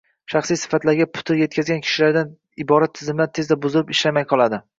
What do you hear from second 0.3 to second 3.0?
shaxsiy sifatlariga putur yetgan kishilardan iborat